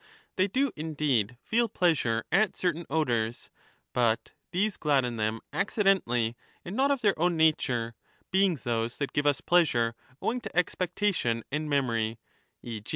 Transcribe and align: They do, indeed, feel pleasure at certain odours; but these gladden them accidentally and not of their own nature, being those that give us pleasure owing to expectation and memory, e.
They 0.35 0.47
do, 0.47 0.71
indeed, 0.75 1.37
feel 1.43 1.69
pleasure 1.69 2.23
at 2.31 2.57
certain 2.57 2.87
odours; 2.89 3.51
but 3.93 4.31
these 4.49 4.75
gladden 4.75 5.17
them 5.17 5.41
accidentally 5.53 6.35
and 6.65 6.75
not 6.75 6.89
of 6.89 7.01
their 7.01 7.19
own 7.19 7.37
nature, 7.37 7.93
being 8.31 8.55
those 8.63 8.97
that 8.97 9.13
give 9.13 9.27
us 9.27 9.41
pleasure 9.41 9.93
owing 10.19 10.41
to 10.41 10.55
expectation 10.57 11.43
and 11.51 11.69
memory, 11.69 12.17
e. 12.63 12.81